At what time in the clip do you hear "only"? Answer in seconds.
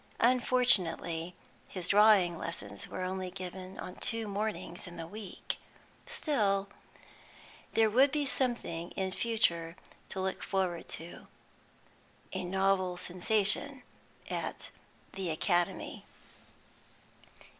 3.03-3.29